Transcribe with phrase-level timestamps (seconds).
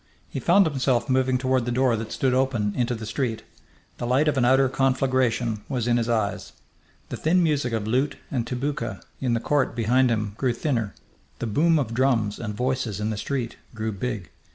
[0.29, 3.43] He found himself moving toward the door that stood open into the street.
[3.99, 6.53] The light of an outer conflagration was in his eyes.
[7.09, 10.95] The thin music of lute and tabouka in the court behind him grew thinner;
[11.37, 14.31] the boom of drums and voices in the street grew big.